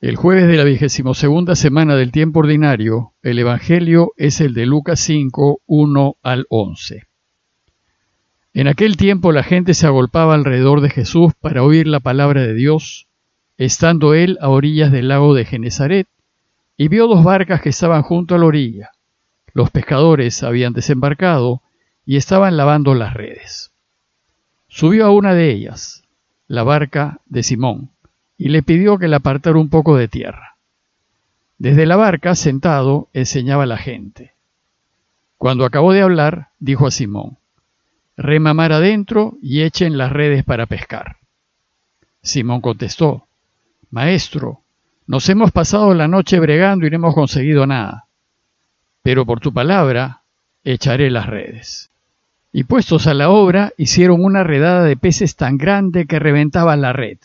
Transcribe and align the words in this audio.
El 0.00 0.16
jueves 0.16 0.48
de 0.48 0.56
la 0.56 0.64
vigésimo 0.64 1.12
segunda 1.12 1.54
semana 1.54 1.94
del 1.94 2.10
tiempo 2.10 2.40
ordinario, 2.40 3.12
el 3.20 3.38
Evangelio 3.38 4.12
es 4.16 4.40
el 4.40 4.54
de 4.54 4.64
Lucas 4.64 4.98
5, 5.00 5.60
1 5.66 6.16
al 6.22 6.46
11. 6.48 7.06
En 8.54 8.66
aquel 8.66 8.96
tiempo 8.96 9.30
la 9.30 9.42
gente 9.42 9.74
se 9.74 9.86
agolpaba 9.86 10.32
alrededor 10.32 10.80
de 10.80 10.88
Jesús 10.88 11.34
para 11.38 11.62
oír 11.62 11.86
la 11.86 12.00
palabra 12.00 12.40
de 12.40 12.54
Dios, 12.54 13.08
estando 13.58 14.14
él 14.14 14.38
a 14.40 14.48
orillas 14.48 14.90
del 14.90 15.08
lago 15.08 15.34
de 15.34 15.44
Genezaret, 15.44 16.08
y 16.78 16.88
vio 16.88 17.06
dos 17.06 17.22
barcas 17.22 17.60
que 17.60 17.68
estaban 17.68 18.02
junto 18.02 18.34
a 18.34 18.38
la 18.38 18.46
orilla. 18.46 18.92
Los 19.52 19.70
pescadores 19.70 20.42
habían 20.42 20.72
desembarcado 20.72 21.60
y 22.06 22.16
estaban 22.16 22.56
lavando 22.56 22.94
las 22.94 23.12
redes. 23.12 23.70
Subió 24.66 25.04
a 25.04 25.10
una 25.10 25.34
de 25.34 25.50
ellas, 25.50 26.04
la 26.46 26.62
barca 26.62 27.20
de 27.26 27.42
Simón, 27.42 27.90
y 28.40 28.48
le 28.48 28.62
pidió 28.62 28.96
que 28.96 29.06
le 29.06 29.16
apartara 29.16 29.58
un 29.58 29.68
poco 29.68 29.98
de 29.98 30.08
tierra. 30.08 30.56
Desde 31.58 31.84
la 31.84 31.96
barca, 31.96 32.34
sentado, 32.34 33.08
enseñaba 33.12 33.64
a 33.64 33.66
la 33.66 33.76
gente. 33.76 34.32
Cuando 35.36 35.66
acabó 35.66 35.92
de 35.92 36.00
hablar, 36.00 36.48
dijo 36.58 36.86
a 36.86 36.90
Simón, 36.90 37.36
Rema 38.16 38.54
mar 38.54 38.72
adentro 38.72 39.34
y 39.42 39.60
echen 39.60 39.98
las 39.98 40.10
redes 40.10 40.42
para 40.42 40.64
pescar. 40.64 41.18
Simón 42.22 42.62
contestó, 42.62 43.26
Maestro, 43.90 44.62
nos 45.06 45.28
hemos 45.28 45.52
pasado 45.52 45.92
la 45.92 46.08
noche 46.08 46.40
bregando 46.40 46.86
y 46.86 46.90
no 46.90 46.96
hemos 46.96 47.14
conseguido 47.14 47.66
nada, 47.66 48.06
pero 49.02 49.26
por 49.26 49.40
tu 49.40 49.52
palabra 49.52 50.22
echaré 50.64 51.10
las 51.10 51.26
redes. 51.26 51.90
Y 52.54 52.64
puestos 52.64 53.06
a 53.06 53.12
la 53.12 53.28
obra, 53.28 53.74
hicieron 53.76 54.24
una 54.24 54.44
redada 54.44 54.84
de 54.84 54.96
peces 54.96 55.36
tan 55.36 55.58
grande 55.58 56.06
que 56.06 56.18
reventaban 56.18 56.80
la 56.80 56.94
red. 56.94 57.18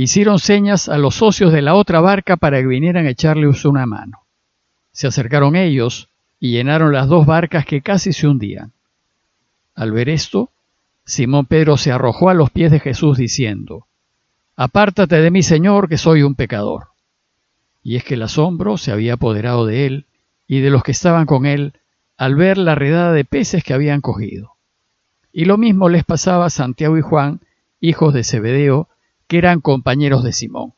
Hicieron 0.00 0.38
señas 0.38 0.88
a 0.88 0.96
los 0.96 1.16
socios 1.16 1.52
de 1.52 1.60
la 1.60 1.74
otra 1.74 2.00
barca 2.00 2.36
para 2.36 2.60
que 2.60 2.68
vinieran 2.68 3.06
a 3.06 3.10
echarles 3.10 3.64
una 3.64 3.84
mano. 3.84 4.20
Se 4.92 5.08
acercaron 5.08 5.56
ellos 5.56 6.08
y 6.38 6.52
llenaron 6.52 6.92
las 6.92 7.08
dos 7.08 7.26
barcas 7.26 7.66
que 7.66 7.82
casi 7.82 8.12
se 8.12 8.28
hundían. 8.28 8.70
Al 9.74 9.90
ver 9.90 10.08
esto, 10.08 10.52
Simón 11.04 11.46
Pedro 11.46 11.76
se 11.76 11.90
arrojó 11.90 12.30
a 12.30 12.34
los 12.34 12.50
pies 12.50 12.70
de 12.70 12.78
Jesús 12.78 13.18
diciendo, 13.18 13.88
Apártate 14.54 15.16
de 15.16 15.32
mí, 15.32 15.42
Señor, 15.42 15.88
que 15.88 15.98
soy 15.98 16.22
un 16.22 16.36
pecador. 16.36 16.90
Y 17.82 17.96
es 17.96 18.04
que 18.04 18.14
el 18.14 18.22
asombro 18.22 18.76
se 18.76 18.92
había 18.92 19.14
apoderado 19.14 19.66
de 19.66 19.84
él 19.86 20.06
y 20.46 20.60
de 20.60 20.70
los 20.70 20.84
que 20.84 20.92
estaban 20.92 21.26
con 21.26 21.44
él 21.44 21.72
al 22.16 22.36
ver 22.36 22.56
la 22.56 22.76
redada 22.76 23.12
de 23.12 23.24
peces 23.24 23.64
que 23.64 23.74
habían 23.74 24.00
cogido. 24.00 24.52
Y 25.32 25.46
lo 25.46 25.58
mismo 25.58 25.88
les 25.88 26.04
pasaba 26.04 26.46
a 26.46 26.50
Santiago 26.50 26.96
y 26.96 27.02
Juan, 27.02 27.40
hijos 27.80 28.14
de 28.14 28.22
Zebedeo, 28.22 28.88
que 29.28 29.38
eran 29.38 29.60
compañeros 29.60 30.24
de 30.24 30.32
Simón. 30.32 30.74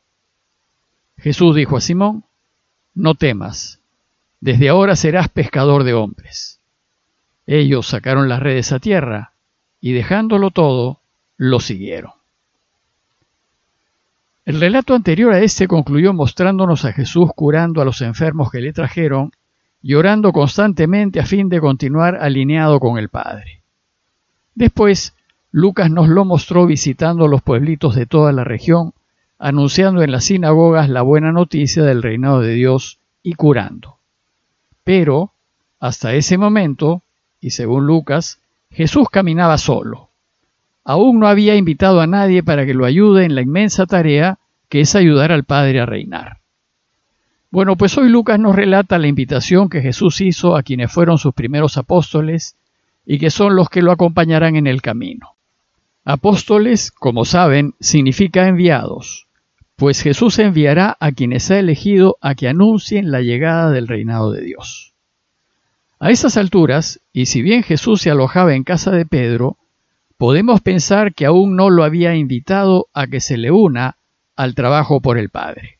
Jesús 1.17 1.55
dijo 1.55 1.77
a 1.77 1.81
Simón, 1.81 2.25
No 2.93 3.15
temas, 3.15 3.79
desde 4.41 4.69
ahora 4.69 4.95
serás 4.95 5.29
pescador 5.29 5.83
de 5.83 5.93
hombres. 5.93 6.59
Ellos 7.47 7.87
sacaron 7.87 8.29
las 8.29 8.41
redes 8.41 8.71
a 8.71 8.79
tierra 8.79 9.33
y 9.79 9.93
dejándolo 9.93 10.51
todo, 10.51 10.99
lo 11.37 11.59
siguieron. 11.59 12.11
El 14.45 14.59
relato 14.59 14.95
anterior 14.95 15.33
a 15.33 15.39
este 15.39 15.67
concluyó 15.67 16.13
mostrándonos 16.13 16.85
a 16.85 16.93
Jesús 16.93 17.29
curando 17.35 17.81
a 17.81 17.85
los 17.85 18.01
enfermos 18.01 18.51
que 18.51 18.59
le 18.59 18.73
trajeron 18.73 19.31
y 19.81 19.93
orando 19.93 20.31
constantemente 20.33 21.19
a 21.19 21.25
fin 21.25 21.49
de 21.49 21.59
continuar 21.59 22.15
alineado 22.15 22.79
con 22.79 22.97
el 22.97 23.09
Padre. 23.09 23.61
Después 24.55 25.13
Lucas 25.51 25.91
nos 25.91 26.07
lo 26.07 26.23
mostró 26.23 26.65
visitando 26.65 27.27
los 27.27 27.41
pueblitos 27.41 27.93
de 27.95 28.05
toda 28.05 28.31
la 28.31 28.45
región, 28.45 28.93
anunciando 29.37 30.01
en 30.01 30.11
las 30.11 30.25
sinagogas 30.25 30.89
la 30.89 31.01
buena 31.01 31.33
noticia 31.33 31.83
del 31.83 32.01
reinado 32.01 32.39
de 32.39 32.53
Dios 32.53 32.99
y 33.21 33.33
curando. 33.33 33.97
Pero, 34.85 35.33
hasta 35.79 36.13
ese 36.13 36.37
momento, 36.37 37.01
y 37.41 37.49
según 37.49 37.85
Lucas, 37.85 38.39
Jesús 38.71 39.09
caminaba 39.11 39.57
solo. 39.57 40.09
Aún 40.85 41.19
no 41.19 41.27
había 41.27 41.55
invitado 41.55 41.99
a 41.99 42.07
nadie 42.07 42.43
para 42.43 42.65
que 42.65 42.73
lo 42.73 42.85
ayude 42.85 43.25
en 43.25 43.35
la 43.35 43.41
inmensa 43.41 43.85
tarea 43.85 44.39
que 44.69 44.81
es 44.81 44.95
ayudar 44.95 45.33
al 45.33 45.43
Padre 45.43 45.81
a 45.81 45.85
reinar. 45.85 46.37
Bueno, 47.51 47.75
pues 47.75 47.97
hoy 47.97 48.07
Lucas 48.07 48.39
nos 48.39 48.55
relata 48.55 48.97
la 48.97 49.07
invitación 49.07 49.67
que 49.67 49.81
Jesús 49.81 50.21
hizo 50.21 50.55
a 50.55 50.63
quienes 50.63 50.89
fueron 50.89 51.17
sus 51.17 51.33
primeros 51.33 51.77
apóstoles 51.77 52.55
y 53.05 53.19
que 53.19 53.29
son 53.29 53.57
los 53.57 53.69
que 53.69 53.81
lo 53.81 53.91
acompañarán 53.91 54.55
en 54.55 54.67
el 54.67 54.81
camino. 54.81 55.30
Apóstoles, 56.03 56.91
como 56.91 57.25
saben, 57.25 57.75
significa 57.79 58.47
enviados, 58.47 59.27
pues 59.75 60.01
Jesús 60.01 60.39
enviará 60.39 60.97
a 60.99 61.11
quienes 61.11 61.51
ha 61.51 61.59
elegido 61.59 62.17
a 62.21 62.33
que 62.33 62.47
anuncien 62.47 63.11
la 63.11 63.21
llegada 63.21 63.69
del 63.69 63.87
reinado 63.87 64.31
de 64.31 64.41
Dios. 64.41 64.93
A 65.99 66.09
esas 66.09 66.37
alturas, 66.37 67.01
y 67.13 67.27
si 67.27 67.43
bien 67.43 67.61
Jesús 67.61 68.01
se 68.01 68.09
alojaba 68.09 68.55
en 68.55 68.63
casa 68.63 68.89
de 68.89 69.05
Pedro, 69.05 69.57
podemos 70.17 70.61
pensar 70.61 71.13
que 71.13 71.27
aún 71.27 71.55
no 71.55 71.69
lo 71.69 71.83
había 71.83 72.15
invitado 72.15 72.87
a 72.93 73.05
que 73.05 73.21
se 73.21 73.37
le 73.37 73.51
una 73.51 73.97
al 74.35 74.55
trabajo 74.55 75.01
por 75.01 75.19
el 75.19 75.29
Padre. 75.29 75.77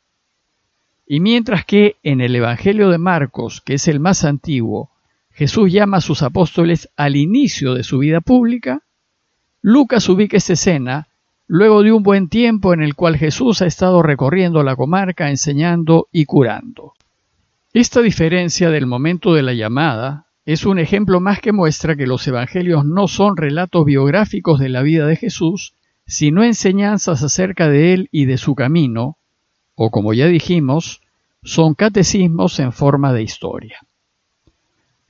Y 1.08 1.20
mientras 1.20 1.66
que 1.66 1.96
en 2.04 2.22
el 2.22 2.36
Evangelio 2.36 2.90
de 2.90 3.00
Marcos, 3.00 3.60
que 3.62 3.74
es 3.74 3.88
el 3.88 4.00
más 4.00 4.24
antiguo, 4.24 4.92
Jesús 5.32 5.72
llama 5.72 5.98
a 5.98 6.02
sus 6.02 6.22
apóstoles 6.22 6.90
al 6.96 7.16
inicio 7.16 7.74
de 7.74 7.84
su 7.84 7.98
vida 7.98 8.22
pública, 8.22 8.84
Lucas 9.64 10.10
ubica 10.10 10.38
esta 10.38 10.54
escena 10.54 11.08
luego 11.46 11.84
de 11.84 11.92
un 11.92 12.02
buen 12.02 12.30
tiempo 12.30 12.74
en 12.74 12.82
el 12.82 12.96
cual 12.96 13.18
Jesús 13.18 13.62
ha 13.62 13.68
estado 13.68 14.02
recorriendo 14.02 14.64
la 14.64 14.76
comarca 14.76 15.30
enseñando 15.30 16.08
y 16.12 16.26
curando. 16.26 16.94
Esta 17.72 18.02
diferencia 18.02 18.72
del 18.72 18.88
momento 18.88 19.34
de 19.36 19.44
la 19.44 19.54
llamada 19.54 20.26
es 20.46 20.66
un 20.66 20.80
ejemplo 20.80 21.20
más 21.20 21.40
que 21.40 21.52
muestra 21.52 21.96
que 21.96 22.08
los 22.08 22.28
evangelios 22.28 22.86
no 22.86 23.08
son 23.08 23.38
relatos 23.38 23.86
biográficos 23.86 24.60
de 24.60 24.70
la 24.70 24.82
vida 24.82 25.06
de 25.06 25.16
Jesús, 25.16 25.76
sino 26.08 26.44
enseñanzas 26.44 27.22
acerca 27.22 27.70
de 27.70 27.94
él 27.94 28.10
y 28.12 28.26
de 28.26 28.38
su 28.38 28.56
camino, 28.56 29.18
o 29.76 29.92
como 29.92 30.14
ya 30.14 30.26
dijimos, 30.26 31.02
son 31.44 31.76
catecismos 31.76 32.60
en 32.60 32.74
forma 32.74 33.14
de 33.14 33.22
historia. 33.22 33.80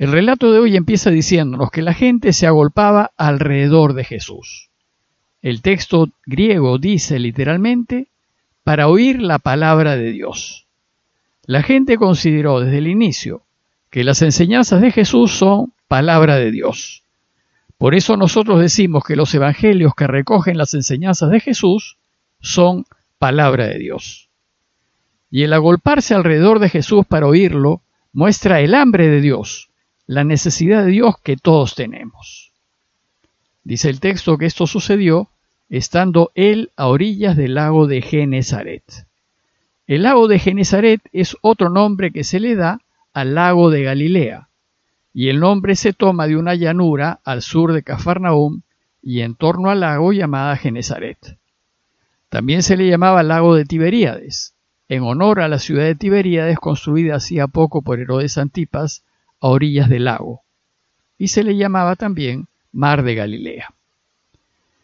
El 0.01 0.11
relato 0.11 0.51
de 0.51 0.57
hoy 0.57 0.77
empieza 0.77 1.11
diciéndonos 1.11 1.69
que 1.69 1.83
la 1.83 1.93
gente 1.93 2.33
se 2.33 2.47
agolpaba 2.47 3.11
alrededor 3.17 3.93
de 3.93 4.03
Jesús. 4.03 4.71
El 5.43 5.61
texto 5.61 6.09
griego 6.25 6.79
dice 6.79 7.19
literalmente, 7.19 8.07
para 8.63 8.87
oír 8.87 9.21
la 9.21 9.37
palabra 9.37 9.97
de 9.97 10.11
Dios. 10.11 10.65
La 11.45 11.61
gente 11.61 11.97
consideró 11.97 12.61
desde 12.61 12.79
el 12.79 12.87
inicio 12.87 13.43
que 13.91 14.03
las 14.03 14.23
enseñanzas 14.23 14.81
de 14.81 14.89
Jesús 14.91 15.33
son 15.33 15.71
palabra 15.87 16.37
de 16.37 16.49
Dios. 16.49 17.03
Por 17.77 17.93
eso 17.93 18.17
nosotros 18.17 18.59
decimos 18.59 19.03
que 19.03 19.15
los 19.15 19.31
evangelios 19.35 19.93
que 19.93 20.07
recogen 20.07 20.57
las 20.57 20.73
enseñanzas 20.73 21.29
de 21.29 21.41
Jesús 21.41 21.97
son 22.39 22.85
palabra 23.19 23.67
de 23.67 23.77
Dios. 23.77 24.29
Y 25.29 25.43
el 25.43 25.53
agolparse 25.53 26.15
alrededor 26.15 26.57
de 26.57 26.69
Jesús 26.69 27.05
para 27.05 27.27
oírlo 27.27 27.83
muestra 28.13 28.61
el 28.61 28.73
hambre 28.73 29.07
de 29.07 29.21
Dios, 29.21 29.70
la 30.11 30.25
necesidad 30.25 30.83
de 30.83 30.91
Dios 30.91 31.15
que 31.23 31.37
todos 31.37 31.73
tenemos. 31.73 32.51
Dice 33.63 33.89
el 33.89 34.01
texto 34.01 34.37
que 34.37 34.45
esto 34.45 34.67
sucedió 34.67 35.29
estando 35.69 36.31
él 36.35 36.69
a 36.75 36.87
orillas 36.87 37.37
del 37.37 37.53
lago 37.53 37.87
de 37.87 38.01
Genezaret. 38.01 38.83
El 39.87 40.03
lago 40.03 40.27
de 40.27 40.37
Genezaret 40.37 40.99
es 41.13 41.37
otro 41.39 41.69
nombre 41.69 42.11
que 42.11 42.25
se 42.25 42.41
le 42.41 42.57
da 42.57 42.81
al 43.13 43.35
lago 43.35 43.69
de 43.69 43.83
Galilea, 43.83 44.49
y 45.13 45.29
el 45.29 45.39
nombre 45.39 45.77
se 45.77 45.93
toma 45.93 46.27
de 46.27 46.35
una 46.35 46.55
llanura 46.55 47.21
al 47.23 47.41
sur 47.41 47.71
de 47.71 47.81
Cafarnaum 47.81 48.63
y 49.01 49.21
en 49.21 49.35
torno 49.35 49.69
al 49.69 49.79
lago 49.79 50.11
llamada 50.11 50.57
Genezaret. 50.57 51.37
También 52.27 52.63
se 52.63 52.75
le 52.75 52.85
llamaba 52.89 53.23
lago 53.23 53.55
de 53.55 53.63
Tiberíades, 53.63 54.55
en 54.89 55.03
honor 55.03 55.39
a 55.39 55.47
la 55.47 55.57
ciudad 55.57 55.85
de 55.85 55.95
Tiberíades 55.95 56.59
construida 56.59 57.15
hacía 57.15 57.47
poco 57.47 57.81
por 57.81 58.01
Herodes 58.01 58.37
Antipas 58.37 59.05
a 59.41 59.47
orillas 59.47 59.89
del 59.89 60.05
lago, 60.05 60.41
y 61.17 61.27
se 61.27 61.43
le 61.43 61.57
llamaba 61.57 61.95
también 61.95 62.47
Mar 62.71 63.03
de 63.03 63.15
Galilea. 63.15 63.73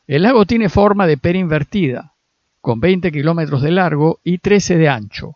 El 0.08 0.24
lago 0.24 0.46
tiene 0.46 0.70
forma 0.70 1.08
de 1.08 1.18
pera 1.18 1.38
invertida, 1.38 2.14
con 2.62 2.80
20 2.80 3.12
kilómetros 3.12 3.62
de 3.62 3.72
largo 3.72 4.20
y 4.24 4.40
13 4.40 4.78
de 4.78 4.90
ancho, 4.90 5.36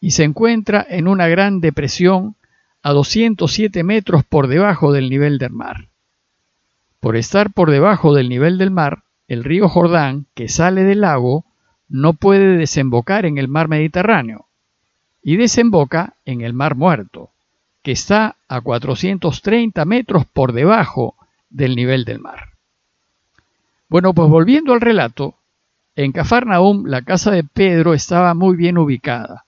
y 0.00 0.10
se 0.10 0.24
encuentra 0.24 0.84
en 0.88 1.08
una 1.08 1.28
gran 1.28 1.60
depresión 1.60 2.34
a 2.82 2.92
207 2.92 3.82
metros 3.84 4.24
por 4.24 4.48
debajo 4.48 4.92
del 4.92 5.10
nivel 5.10 5.38
del 5.38 5.52
mar. 5.52 5.88
Por 7.00 7.16
estar 7.16 7.52
por 7.52 7.70
debajo 7.70 8.14
del 8.14 8.28
nivel 8.28 8.58
del 8.58 8.70
mar, 8.70 9.02
el 9.28 9.44
río 9.44 9.68
Jordán, 9.68 10.26
que 10.34 10.48
sale 10.48 10.84
del 10.84 11.02
lago, 11.02 11.44
no 11.88 12.12
puede 12.14 12.56
desembocar 12.56 13.24
en 13.24 13.38
el 13.38 13.48
mar 13.48 13.68
Mediterráneo, 13.68 14.46
y 15.22 15.36
desemboca 15.36 16.14
en 16.24 16.40
el 16.40 16.52
mar 16.52 16.74
Muerto, 16.74 17.30
que 17.82 17.92
está 17.92 18.36
a 18.48 18.60
430 18.60 19.84
metros 19.84 20.24
por 20.26 20.52
debajo 20.52 21.14
del 21.50 21.76
nivel 21.76 22.04
del 22.04 22.18
mar. 22.18 22.50
Bueno, 23.88 24.12
pues 24.12 24.28
volviendo 24.28 24.72
al 24.72 24.80
relato, 24.80 25.34
En 25.96 26.12
Cafarnaum 26.12 26.86
la 26.86 27.02
casa 27.02 27.30
de 27.30 27.42
Pedro 27.42 27.92
estaba 27.94 28.34
muy 28.34 28.56
bien 28.56 28.78
ubicada, 28.78 29.46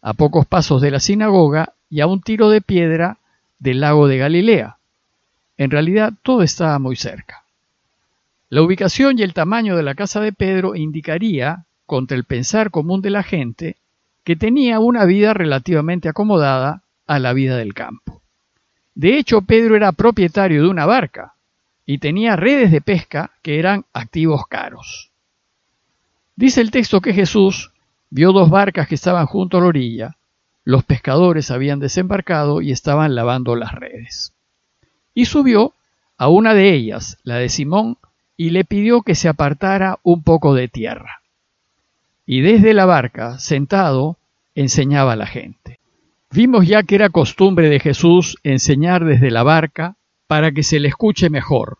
a 0.00 0.14
pocos 0.14 0.46
pasos 0.46 0.80
de 0.80 0.90
la 0.90 1.00
sinagoga 1.00 1.74
y 1.90 2.00
a 2.00 2.06
un 2.06 2.22
tiro 2.22 2.48
de 2.48 2.60
piedra 2.60 3.18
del 3.58 3.80
lago 3.80 4.06
de 4.06 4.18
Galilea. 4.18 4.78
En 5.56 5.70
realidad 5.70 6.12
todo 6.22 6.42
estaba 6.42 6.78
muy 6.78 6.96
cerca. 6.96 7.44
La 8.48 8.62
ubicación 8.62 9.18
y 9.18 9.22
el 9.22 9.34
tamaño 9.34 9.76
de 9.76 9.82
la 9.82 9.94
casa 9.94 10.20
de 10.20 10.32
Pedro 10.32 10.76
indicaría, 10.76 11.64
contra 11.86 12.16
el 12.16 12.24
pensar 12.24 12.70
común 12.70 13.02
de 13.02 13.10
la 13.10 13.22
gente, 13.22 13.76
que 14.22 14.36
tenía 14.36 14.78
una 14.78 15.04
vida 15.04 15.34
relativamente 15.34 16.08
acomodada 16.08 16.83
a 17.06 17.18
la 17.18 17.32
vida 17.32 17.56
del 17.56 17.74
campo. 17.74 18.22
De 18.94 19.18
hecho, 19.18 19.42
Pedro 19.42 19.76
era 19.76 19.92
propietario 19.92 20.62
de 20.62 20.68
una 20.68 20.86
barca 20.86 21.34
y 21.86 21.98
tenía 21.98 22.36
redes 22.36 22.70
de 22.70 22.80
pesca 22.80 23.32
que 23.42 23.58
eran 23.58 23.84
activos 23.92 24.46
caros. 24.46 25.10
Dice 26.36 26.60
el 26.60 26.70
texto 26.70 27.00
que 27.00 27.12
Jesús 27.12 27.72
vio 28.10 28.32
dos 28.32 28.50
barcas 28.50 28.88
que 28.88 28.94
estaban 28.94 29.26
junto 29.26 29.58
a 29.58 29.60
la 29.60 29.66
orilla. 29.66 30.16
Los 30.64 30.84
pescadores 30.84 31.50
habían 31.50 31.80
desembarcado 31.80 32.62
y 32.62 32.72
estaban 32.72 33.14
lavando 33.14 33.54
las 33.56 33.72
redes. 33.72 34.32
Y 35.12 35.26
subió 35.26 35.74
a 36.16 36.28
una 36.28 36.54
de 36.54 36.72
ellas, 36.72 37.18
la 37.22 37.36
de 37.36 37.48
Simón, 37.48 37.98
y 38.36 38.50
le 38.50 38.64
pidió 38.64 39.02
que 39.02 39.14
se 39.14 39.28
apartara 39.28 39.98
un 40.02 40.22
poco 40.22 40.54
de 40.54 40.68
tierra. 40.68 41.20
Y 42.26 42.40
desde 42.40 42.72
la 42.72 42.86
barca, 42.86 43.38
sentado, 43.38 44.16
enseñaba 44.54 45.12
a 45.12 45.16
la 45.16 45.26
gente. 45.26 45.78
Vimos 46.34 46.66
ya 46.66 46.82
que 46.82 46.96
era 46.96 47.10
costumbre 47.10 47.68
de 47.68 47.78
Jesús 47.78 48.38
enseñar 48.42 49.04
desde 49.04 49.30
la 49.30 49.44
barca 49.44 49.98
para 50.26 50.50
que 50.50 50.64
se 50.64 50.80
le 50.80 50.88
escuche 50.88 51.30
mejor, 51.30 51.78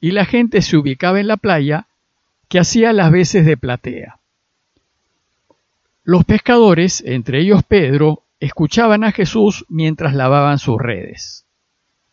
y 0.00 0.10
la 0.10 0.24
gente 0.24 0.62
se 0.62 0.76
ubicaba 0.76 1.20
en 1.20 1.28
la 1.28 1.36
playa 1.36 1.86
que 2.48 2.58
hacía 2.58 2.92
las 2.92 3.12
veces 3.12 3.46
de 3.46 3.56
platea. 3.56 4.18
Los 6.02 6.24
pescadores, 6.24 7.04
entre 7.06 7.38
ellos 7.38 7.62
Pedro, 7.62 8.24
escuchaban 8.40 9.04
a 9.04 9.12
Jesús 9.12 9.64
mientras 9.68 10.12
lavaban 10.12 10.58
sus 10.58 10.80
redes. 10.80 11.46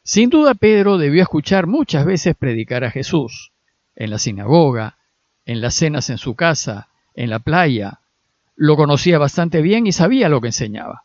Sin 0.04 0.30
duda 0.30 0.54
Pedro 0.54 1.00
debió 1.00 1.24
escuchar 1.24 1.66
muchas 1.66 2.06
veces 2.06 2.36
predicar 2.36 2.84
a 2.84 2.92
Jesús, 2.92 3.54
en 3.96 4.12
la 4.12 4.20
sinagoga, 4.20 4.98
en 5.48 5.62
las 5.62 5.74
cenas 5.74 6.12
en 6.12 6.20
su 6.20 6.36
casa, 6.36 6.90
en 7.16 7.32
la 7.32 7.40
playa. 7.40 8.02
Lo 8.56 8.76
conocía 8.76 9.18
bastante 9.18 9.64
bien 9.64 9.88
y 9.88 9.94
sabía 9.94 10.30
lo 10.30 10.42
que 10.42 10.50
enseñaba. 10.50 11.02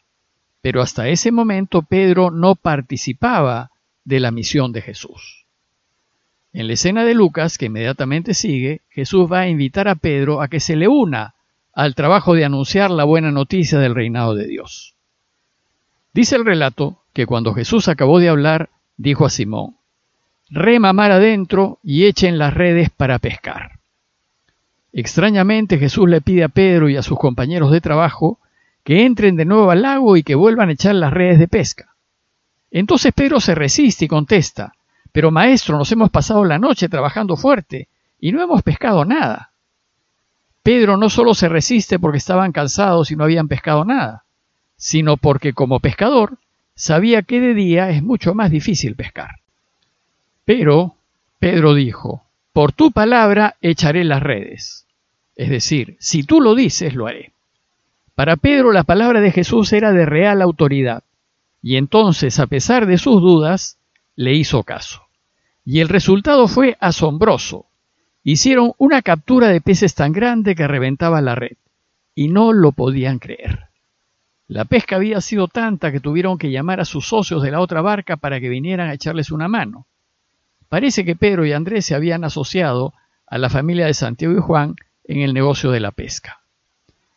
Pero 0.67 0.83
hasta 0.83 1.07
ese 1.07 1.31
momento 1.31 1.83
Pedro 1.83 2.33
no 2.33 2.57
participaba 2.57 3.71
de 4.05 4.19
la 4.19 4.33
misión 4.33 4.73
de 4.73 4.83
Jesús. 4.83 5.47
En 6.53 6.67
la 6.67 6.73
escena 6.73 7.05
de 7.05 7.15
Lucas, 7.15 7.57
que 7.57 7.67
inmediatamente 7.67 8.35
sigue, 8.35 8.81
Jesús 8.91 9.31
va 9.31 9.43
a 9.43 9.49
invitar 9.49 9.87
a 9.87 9.95
Pedro 9.95 10.43
a 10.43 10.49
que 10.49 10.59
se 10.59 10.75
le 10.75 10.89
una 10.89 11.35
al 11.73 11.95
trabajo 11.95 12.35
de 12.35 12.45
anunciar 12.45 12.91
la 12.91 13.05
buena 13.05 13.31
noticia 13.31 13.79
del 13.79 13.95
reinado 13.95 14.35
de 14.35 14.49
Dios. 14.49 14.97
Dice 16.13 16.35
el 16.35 16.45
relato 16.45 16.99
que 17.13 17.27
cuando 17.27 17.55
Jesús 17.55 17.87
acabó 17.87 18.19
de 18.19 18.29
hablar, 18.29 18.71
dijo 18.97 19.25
a 19.25 19.31
Simón, 19.31 19.77
Rema 20.51 20.93
mar 20.93 21.13
adentro 21.13 21.79
y 21.85 22.07
echen 22.07 22.39
las 22.39 22.53
redes 22.53 22.91
para 22.91 23.21
pescar. 23.21 23.79
Extrañamente 24.93 25.79
Jesús 25.79 26.09
le 26.09 26.21
pide 26.21 26.43
a 26.43 26.49
Pedro 26.49 26.89
y 26.89 26.97
a 26.97 27.05
sus 27.05 27.21
compañeros 27.21 27.71
de 27.71 27.81
trabajo 27.81 28.41
que 28.87 29.05
entren 29.05 29.35
de 29.35 29.45
nuevo 29.45 29.73
al 29.73 29.83
lago 29.83 30.17
y 30.17 30.23
que 30.23 30.37
vuelvan 30.37 30.69
a 30.69 30.73
echar 30.73 30.95
las 30.95 31.13
redes 31.13 31.41
de 31.41 31.49
pesca. 31.49 31.97
Entonces 32.71 33.13
Pedro 33.13 33.41
se 33.41 33.57
resiste 33.57 34.05
y 34.05 34.09
contesta, 34.09 34.75
pero 35.11 35.33
maestro, 35.33 35.77
nos 35.77 35.91
hemos 35.91 36.09
pasado 36.09 36.45
la 36.45 36.61
noche 36.61 36.89
trabajando 36.89 37.37
fuerte 37.37 37.89
y 38.21 38.31
no 38.31 38.41
hemos 38.41 38.63
pescado 38.63 39.05
nada. 39.05 39.51
Pedro 40.63 40.97
no 40.97 41.11
solo 41.11 41.35
se 41.35 41.49
resiste 41.49 41.99
porque 41.99 42.19
estaban 42.19 42.53
cansados 42.53 43.11
y 43.11 43.17
no 43.17 43.25
habían 43.25 43.49
pescado 43.49 43.85
nada, 43.85 44.23
sino 44.77 45.17
porque 45.17 45.53
como 45.53 45.81
pescador 45.81 46.39
sabía 46.77 47.23
que 47.23 47.41
de 47.41 47.55
día 47.55 47.91
es 47.91 48.05
mucho 48.05 48.35
más 48.35 48.53
difícil 48.53 48.95
pescar. 48.95 49.41
Pero 50.45 50.95
Pedro 51.41 51.75
dijo, 51.75 52.23
por 52.53 52.71
tu 52.71 52.93
palabra 52.93 53.57
echaré 53.61 54.05
las 54.05 54.23
redes. 54.23 54.87
Es 55.35 55.51
decir, 55.51 55.97
si 55.99 56.23
tú 56.23 56.41
lo 56.41 56.55
dices, 56.55 56.95
lo 56.95 57.09
haré. 57.09 57.33
Para 58.17 58.37
Pedro 58.37 58.73
la 58.73 58.85
palabra 58.85 59.21
de 59.21 59.31
Jesús 59.31 59.75
era 59.75 59.93
de 59.93 60.07
real 60.07 60.41
autoridad, 60.41 61.05
y 61.61 61.77
entonces, 61.77 62.41
a 62.41 62.47
pesar 62.47 62.87
de 62.87 62.97
sus 62.97 63.21
dudas, 63.21 63.79
le 64.15 64.33
hizo 64.33 64.63
caso. 64.63 65.03
Y 65.67 65.81
el 65.81 65.91
resultado 65.91 66.49
fue 66.49 66.79
asombroso. 66.81 67.67
Hicieron 68.23 68.73
una 68.79 69.03
captura 69.03 69.49
de 69.49 69.61
peces 69.61 69.95
tan 69.95 70.13
grande 70.13 70.55
que 70.55 70.67
reventaba 70.67 71.21
la 71.21 71.35
red, 71.35 71.59
y 72.15 72.29
no 72.29 72.55
lo 72.55 72.73
podían 72.73 73.19
creer. 73.19 73.67
La 74.49 74.65
pesca 74.65 74.97
había 74.97 75.21
sido 75.21 75.47
tanta 75.47 75.93
que 75.93 76.01
tuvieron 76.01 76.39
que 76.39 76.51
llamar 76.51 76.81
a 76.81 76.87
sus 76.87 77.07
socios 77.07 77.43
de 77.43 77.51
la 77.51 77.61
otra 77.61 77.83
barca 77.83 78.17
para 78.17 78.41
que 78.41 78.49
vinieran 78.49 78.89
a 78.89 78.95
echarles 78.95 79.31
una 79.31 79.47
mano. 79.47 79.87
Parece 80.71 81.05
que 81.05 81.17
Pedro 81.17 81.45
y 81.45 81.53
Andrés 81.53 81.85
se 81.85 81.95
habían 81.95 82.25
asociado 82.25 82.95
a 83.27 83.37
la 83.37 83.51
familia 83.51 83.85
de 83.85 83.93
Santiago 83.93 84.35
y 84.39 84.41
Juan 84.41 84.75
en 85.05 85.21
el 85.21 85.35
negocio 85.35 85.71
de 85.71 85.81
la 85.81 85.91
pesca. 85.91 86.46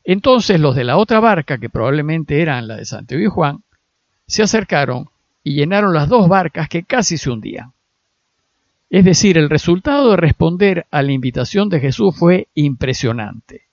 Entonces 0.04 0.60
los 0.60 0.76
de 0.76 0.84
la 0.84 0.98
otra 0.98 1.20
barca, 1.20 1.58
que 1.58 1.70
probablemente 1.70 2.42
eran 2.42 2.68
la 2.68 2.78
de 2.78 2.86
Santiago 2.86 3.24
y 3.24 3.28
Juan, 3.28 3.64
se 4.28 4.44
acercaron 4.44 5.10
y 5.44 5.54
llenaron 5.54 5.94
las 5.94 6.10
dos 6.10 6.28
barcas 6.28 6.70
que 6.70 6.84
casi 6.84 7.18
se 7.18 7.30
hundían. 7.30 7.74
Es 8.90 9.06
decir, 9.06 9.38
el 9.38 9.50
resultado 9.50 10.12
de 10.12 10.18
responder 10.18 10.88
a 10.90 11.04
la 11.04 11.12
invitación 11.12 11.70
de 11.70 11.80
Jesús 11.80 12.16
fue 12.18 12.48
impresionante. 12.56 13.68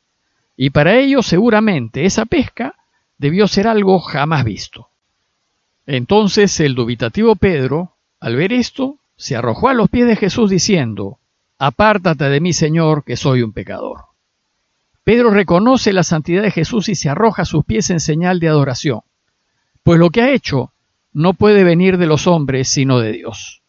Y 0.56 0.70
para 0.70 0.96
ellos 0.96 1.26
seguramente 1.26 2.04
esa 2.04 2.26
pesca 2.26 2.74
debió 3.18 3.46
ser 3.48 3.66
algo 3.68 3.98
jamás 4.00 4.44
visto. 4.44 4.88
Entonces 5.86 6.58
el 6.60 6.74
dubitativo 6.74 7.36
Pedro, 7.36 7.92
al 8.20 8.36
ver 8.36 8.52
esto, 8.52 8.98
se 9.16 9.36
arrojó 9.36 9.68
a 9.68 9.74
los 9.74 9.88
pies 9.88 10.06
de 10.06 10.16
Jesús 10.16 10.50
diciendo, 10.50 11.18
Apártate 11.58 12.24
de 12.24 12.40
mí, 12.40 12.52
Señor, 12.52 13.04
que 13.04 13.16
soy 13.16 13.42
un 13.42 13.52
pecador. 13.52 14.15
Pedro 15.06 15.30
reconoce 15.30 15.94
la 15.94 16.02
santidad 16.02 16.42
de 16.42 16.50
Jesús 16.50 16.90
y 16.90 16.96
se 16.96 17.08
arroja 17.08 17.42
a 17.42 17.46
sus 17.46 17.64
pies 17.64 17.88
en 17.90 18.00
señal 18.00 18.40
de 18.40 18.48
adoración, 18.48 19.00
pues 19.82 19.98
lo 19.98 20.10
que 20.10 20.20
ha 20.20 20.32
hecho 20.32 20.72
no 21.12 21.32
puede 21.32 21.64
venir 21.64 21.96
de 21.96 22.06
los 22.06 22.26
hombres, 22.26 22.68
sino 22.68 22.98
de 22.98 23.12
Dios 23.12 23.62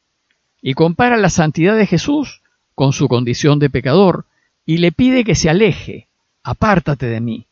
y 0.62 0.74
compara 0.74 1.18
la 1.18 1.30
santidad 1.30 1.78
de 1.78 1.88
Jesús 1.88 2.42
con 2.75 2.94
su 2.94 3.07
condición 3.07 3.60
de 3.60 3.69
pecador 3.69 4.25
y 4.66 4.80
le 4.80 4.92
pide 4.92 5.24
que 5.24 5.36
se 5.36 5.50
aleje, 5.50 6.07
apártate 6.44 7.06
de 7.06 7.22
mí, 7.22 7.45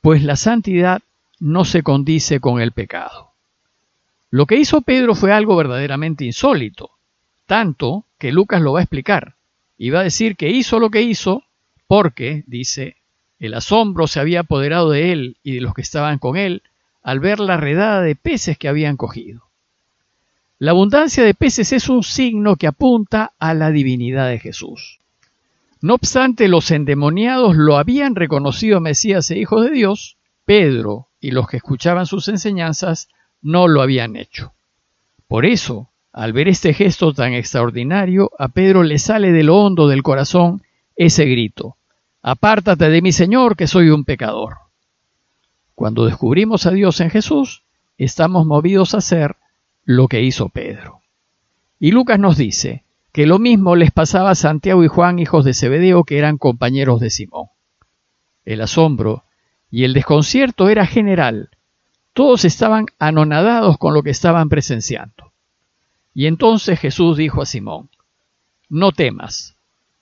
pues 0.00 0.22
la 0.22 0.36
santidad 0.36 1.02
no 1.38 1.64
se 1.64 1.82
condice 1.82 2.40
con 2.40 2.60
el 2.60 2.72
pecado. 2.72 3.32
Lo 4.30 4.46
que 4.46 4.56
hizo 4.56 4.80
Pedro 4.80 5.14
fue 5.14 5.32
algo 5.32 5.54
verdaderamente 5.54 6.24
insólito, 6.24 6.92
tanto 7.44 8.04
que 8.18 8.32
Lucas 8.32 8.62
lo 8.62 8.72
va 8.72 8.80
a 8.80 8.84
explicar, 8.84 9.34
y 9.76 9.90
va 9.90 10.00
a 10.00 10.04
decir 10.04 10.36
que 10.36 10.48
hizo 10.48 10.78
lo 10.78 10.90
que 10.90 11.02
hizo 11.02 11.42
porque, 11.86 12.42
dice, 12.46 12.96
el 13.38 13.54
asombro 13.54 14.06
se 14.06 14.20
había 14.20 14.40
apoderado 14.40 14.90
de 14.90 15.12
él 15.12 15.36
y 15.42 15.54
de 15.54 15.60
los 15.60 15.74
que 15.74 15.82
estaban 15.82 16.18
con 16.18 16.36
él 16.36 16.62
al 17.02 17.20
ver 17.20 17.38
la 17.38 17.56
redada 17.56 18.02
de 18.02 18.16
peces 18.16 18.58
que 18.58 18.68
habían 18.68 18.96
cogido. 18.96 19.42
La 20.58 20.70
abundancia 20.70 21.22
de 21.22 21.34
peces 21.34 21.72
es 21.72 21.88
un 21.88 22.02
signo 22.02 22.56
que 22.56 22.66
apunta 22.66 23.32
a 23.38 23.54
la 23.54 23.70
divinidad 23.70 24.28
de 24.28 24.38
Jesús. 24.38 24.98
No 25.82 25.94
obstante, 25.94 26.48
los 26.48 26.70
endemoniados 26.70 27.54
lo 27.56 27.76
habían 27.76 28.14
reconocido 28.14 28.80
Mesías 28.80 29.30
e 29.30 29.38
Hijo 29.38 29.60
de 29.60 29.70
Dios, 29.70 30.16
Pedro 30.46 31.08
y 31.20 31.32
los 31.32 31.46
que 31.46 31.58
escuchaban 31.58 32.06
sus 32.06 32.28
enseñanzas 32.28 33.08
no 33.42 33.68
lo 33.68 33.82
habían 33.82 34.16
hecho. 34.16 34.54
Por 35.28 35.44
eso, 35.44 35.90
al 36.12 36.32
ver 36.32 36.48
este 36.48 36.72
gesto 36.72 37.12
tan 37.12 37.34
extraordinario, 37.34 38.30
a 38.38 38.48
Pedro 38.48 38.82
le 38.82 38.98
sale 38.98 39.32
de 39.32 39.42
lo 39.42 39.58
hondo 39.58 39.88
del 39.88 40.02
corazón 40.02 40.62
ese 40.96 41.26
grito, 41.26 41.76
Apártate 42.28 42.90
de 42.90 43.02
mi 43.02 43.12
Señor, 43.12 43.56
que 43.56 43.68
soy 43.68 43.90
un 43.90 44.04
pecador. 44.04 44.56
Cuando 45.76 46.06
descubrimos 46.06 46.66
a 46.66 46.72
Dios 46.72 47.00
en 47.00 47.08
Jesús, 47.08 47.62
estamos 47.98 48.46
movidos 48.46 48.96
a 48.96 49.00
ser 49.00 49.36
lo 49.84 50.08
que 50.08 50.22
hizo 50.22 50.48
Pedro. 50.48 51.02
Y 51.78 51.92
Lucas 51.92 52.18
nos 52.18 52.36
dice 52.36 52.82
que 53.12 53.26
lo 53.26 53.38
mismo 53.38 53.76
les 53.76 53.92
pasaba 53.92 54.30
a 54.30 54.34
Santiago 54.34 54.82
y 54.82 54.88
Juan, 54.88 55.20
hijos 55.20 55.44
de 55.44 55.54
Zebedeo, 55.54 56.02
que 56.02 56.18
eran 56.18 56.36
compañeros 56.36 56.98
de 56.98 57.10
Simón. 57.10 57.46
El 58.44 58.60
asombro 58.60 59.22
y 59.70 59.84
el 59.84 59.92
desconcierto 59.92 60.68
era 60.68 60.84
general. 60.84 61.50
Todos 62.12 62.44
estaban 62.44 62.86
anonadados 62.98 63.78
con 63.78 63.94
lo 63.94 64.02
que 64.02 64.10
estaban 64.10 64.48
presenciando. 64.48 65.32
Y 66.12 66.26
entonces 66.26 66.80
Jesús 66.80 67.18
dijo 67.18 67.40
a 67.40 67.46
Simón, 67.46 67.88
No 68.68 68.90
temas, 68.90 69.54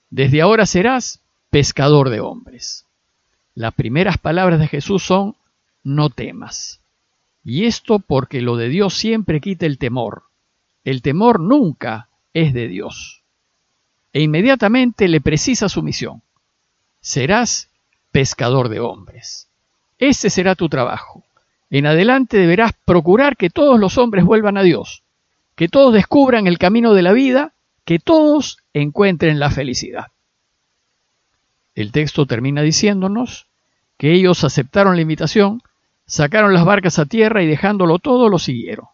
desde 0.09 0.41
ahora 0.41 0.65
serás 0.65 1.21
pescador 1.55 2.09
de 2.09 2.19
hombres. 2.19 2.85
Las 3.53 3.73
primeras 3.73 4.17
palabras 4.17 4.59
de 4.59 4.67
Jesús 4.67 5.03
son, 5.03 5.37
No 5.85 6.09
temas. 6.09 6.81
Y 7.45 7.63
esto 7.63 7.99
porque 7.99 8.41
lo 8.41 8.57
de 8.57 8.67
Dios 8.67 8.93
siempre 8.93 9.39
quita 9.39 9.65
el 9.65 9.77
temor. 9.77 10.23
El 10.83 11.01
temor 11.01 11.39
nunca 11.39 12.09
es 12.33 12.53
de 12.53 12.67
Dios. 12.67 13.21
E 14.11 14.19
inmediatamente 14.21 15.07
le 15.07 15.21
precisa 15.21 15.69
su 15.69 15.81
misión. 15.81 16.23
serás 16.99 17.69
pescador 18.11 18.67
de 18.67 18.81
hombres. 18.81 19.47
Ese 19.97 20.29
será 20.29 20.55
tu 20.55 20.67
trabajo. 20.67 21.23
En 21.69 21.85
adelante 21.85 22.35
deberás 22.35 22.73
procurar 22.83 23.37
que 23.37 23.49
todos 23.49 23.79
los 23.79 23.97
hombres 23.97 24.25
vuelvan 24.25 24.57
a 24.57 24.63
Dios, 24.63 25.03
que 25.55 25.69
todos 25.69 25.93
descubran 25.93 26.47
el 26.47 26.57
camino 26.57 26.93
de 26.93 27.01
la 27.01 27.13
vida, 27.13 27.53
que 27.85 27.97
todos 27.97 28.57
encuentren 28.73 29.39
la 29.39 29.51
felicidad. 29.51 30.07
El 31.75 31.91
texto 31.91 32.25
termina 32.25 32.61
diciéndonos 32.61 33.47
que 33.97 34.13
ellos 34.13 34.43
aceptaron 34.43 34.95
la 34.95 35.01
invitación, 35.01 35.61
sacaron 36.05 36.53
las 36.53 36.65
barcas 36.65 36.99
a 36.99 37.05
tierra 37.05 37.43
y 37.43 37.47
dejándolo 37.47 37.99
todo 37.99 38.29
lo 38.29 38.39
siguieron. 38.39 38.87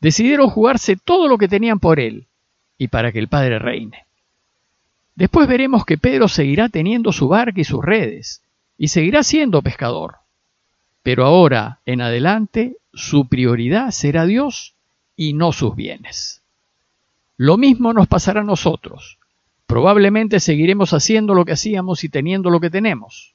Decidieron 0.00 0.50
jugarse 0.50 0.96
todo 0.96 1.28
lo 1.28 1.38
que 1.38 1.48
tenían 1.48 1.78
por 1.78 2.00
él 2.00 2.26
y 2.76 2.88
para 2.88 3.12
que 3.12 3.20
el 3.20 3.28
Padre 3.28 3.60
reine. 3.60 4.04
Después 5.14 5.46
veremos 5.46 5.84
que 5.84 5.98
Pedro 5.98 6.26
seguirá 6.26 6.68
teniendo 6.68 7.12
su 7.12 7.28
barca 7.28 7.60
y 7.60 7.64
sus 7.64 7.84
redes, 7.84 8.42
y 8.78 8.88
seguirá 8.88 9.22
siendo 9.22 9.62
pescador. 9.62 10.16
Pero 11.02 11.24
ahora 11.24 11.80
en 11.86 12.00
adelante 12.00 12.76
su 12.92 13.28
prioridad 13.28 13.90
será 13.90 14.26
Dios 14.26 14.74
y 15.16 15.34
no 15.34 15.52
sus 15.52 15.76
bienes. 15.76 16.42
Lo 17.36 17.56
mismo 17.56 17.92
nos 17.92 18.08
pasará 18.08 18.40
a 18.40 18.44
nosotros. 18.44 19.18
Probablemente 19.72 20.38
seguiremos 20.38 20.92
haciendo 20.92 21.32
lo 21.32 21.46
que 21.46 21.52
hacíamos 21.52 22.04
y 22.04 22.10
teniendo 22.10 22.50
lo 22.50 22.60
que 22.60 22.68
tenemos, 22.68 23.32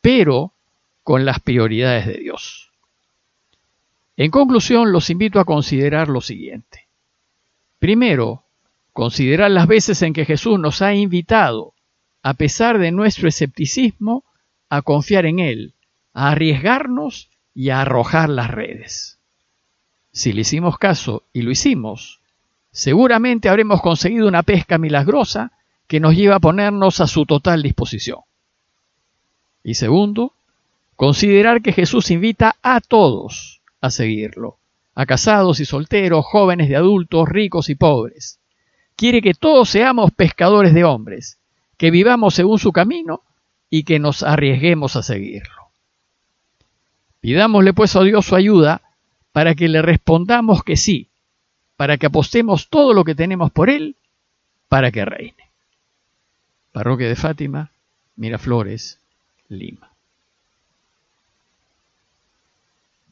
pero 0.00 0.54
con 1.02 1.26
las 1.26 1.40
prioridades 1.40 2.06
de 2.06 2.14
Dios. 2.14 2.70
En 4.16 4.30
conclusión, 4.30 4.92
los 4.92 5.10
invito 5.10 5.40
a 5.40 5.44
considerar 5.44 6.08
lo 6.08 6.22
siguiente. 6.22 6.86
Primero, 7.78 8.44
considerar 8.94 9.50
las 9.50 9.66
veces 9.66 10.00
en 10.00 10.14
que 10.14 10.24
Jesús 10.24 10.58
nos 10.58 10.80
ha 10.80 10.94
invitado, 10.94 11.74
a 12.22 12.32
pesar 12.32 12.78
de 12.78 12.90
nuestro 12.90 13.28
escepticismo, 13.28 14.24
a 14.70 14.80
confiar 14.80 15.26
en 15.26 15.38
Él, 15.38 15.74
a 16.14 16.30
arriesgarnos 16.30 17.28
y 17.54 17.68
a 17.68 17.82
arrojar 17.82 18.30
las 18.30 18.50
redes. 18.50 19.18
Si 20.12 20.32
le 20.32 20.40
hicimos 20.40 20.78
caso 20.78 21.24
y 21.34 21.42
lo 21.42 21.50
hicimos, 21.50 22.20
seguramente 22.72 23.50
habremos 23.50 23.82
conseguido 23.82 24.26
una 24.26 24.44
pesca 24.44 24.78
milagrosa 24.78 25.52
que 25.86 26.00
nos 26.00 26.14
lleva 26.14 26.36
a 26.36 26.40
ponernos 26.40 27.00
a 27.00 27.06
su 27.06 27.26
total 27.26 27.62
disposición. 27.62 28.20
Y 29.62 29.74
segundo, 29.74 30.32
considerar 30.96 31.62
que 31.62 31.72
Jesús 31.72 32.10
invita 32.10 32.56
a 32.62 32.80
todos 32.80 33.60
a 33.80 33.90
seguirlo, 33.90 34.58
a 34.94 35.06
casados 35.06 35.60
y 35.60 35.64
solteros, 35.64 36.24
jóvenes 36.24 36.68
de 36.68 36.76
adultos, 36.76 37.28
ricos 37.28 37.68
y 37.68 37.74
pobres. 37.74 38.38
Quiere 38.96 39.20
que 39.20 39.34
todos 39.34 39.68
seamos 39.68 40.12
pescadores 40.12 40.72
de 40.72 40.84
hombres, 40.84 41.38
que 41.76 41.90
vivamos 41.90 42.34
según 42.34 42.58
su 42.58 42.72
camino 42.72 43.22
y 43.68 43.82
que 43.82 43.98
nos 43.98 44.22
arriesguemos 44.22 44.96
a 44.96 45.02
seguirlo. 45.02 45.64
Pidámosle 47.20 47.72
pues 47.72 47.96
a 47.96 48.02
Dios 48.02 48.26
su 48.26 48.36
ayuda 48.36 48.82
para 49.32 49.54
que 49.54 49.68
le 49.68 49.82
respondamos 49.82 50.62
que 50.62 50.76
sí, 50.76 51.08
para 51.76 51.96
que 51.96 52.06
apostemos 52.06 52.68
todo 52.68 52.92
lo 52.94 53.04
que 53.04 53.14
tenemos 53.14 53.50
por 53.50 53.68
Él, 53.68 53.96
para 54.68 54.92
que 54.92 55.04
reine. 55.04 55.43
Parroquia 56.74 57.08
de 57.08 57.14
Fátima, 57.14 57.70
Miraflores, 58.16 58.98
Lima. 59.48 59.93